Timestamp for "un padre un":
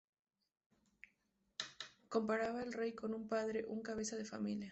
3.13-3.83